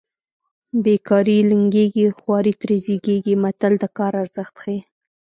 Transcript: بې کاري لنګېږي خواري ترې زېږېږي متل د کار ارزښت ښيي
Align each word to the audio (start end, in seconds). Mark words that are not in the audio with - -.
بې 0.83 0.95
کاري 1.07 1.37
لنګېږي 1.49 2.05
خواري 2.17 2.53
ترې 2.61 2.75
زېږېږي 2.85 3.35
متل 3.43 3.73
د 3.79 3.85
کار 3.97 4.13
ارزښت 4.23 4.55
ښيي 4.63 4.79